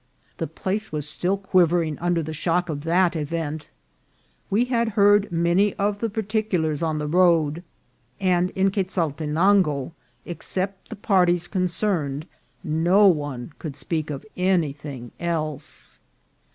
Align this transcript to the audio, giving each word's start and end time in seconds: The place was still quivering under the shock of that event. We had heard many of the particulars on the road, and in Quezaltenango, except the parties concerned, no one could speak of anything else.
The 0.37 0.47
place 0.47 0.91
was 0.91 1.07
still 1.07 1.37
quivering 1.37 1.99
under 1.99 2.23
the 2.23 2.33
shock 2.33 2.69
of 2.69 2.81
that 2.85 3.15
event. 3.15 3.69
We 4.49 4.65
had 4.65 4.93
heard 4.97 5.31
many 5.31 5.75
of 5.75 5.99
the 5.99 6.09
particulars 6.09 6.81
on 6.81 6.97
the 6.97 7.05
road, 7.05 7.61
and 8.19 8.49
in 8.55 8.71
Quezaltenango, 8.71 9.91
except 10.25 10.89
the 10.89 10.95
parties 10.95 11.47
concerned, 11.47 12.25
no 12.63 13.05
one 13.05 13.53
could 13.59 13.75
speak 13.75 14.09
of 14.09 14.25
anything 14.35 15.11
else. 15.19 15.99